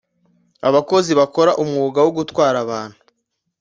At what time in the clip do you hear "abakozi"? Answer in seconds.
0.67-1.11